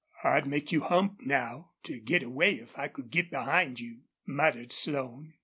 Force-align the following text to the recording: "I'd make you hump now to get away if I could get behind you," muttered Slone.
"I'd 0.23 0.47
make 0.47 0.71
you 0.71 0.81
hump 0.81 1.21
now 1.27 1.73
to 1.83 1.99
get 1.99 2.23
away 2.23 2.55
if 2.55 2.75
I 2.75 2.87
could 2.87 3.11
get 3.11 3.29
behind 3.29 3.79
you," 3.79 3.99
muttered 4.25 4.73
Slone. 4.73 5.35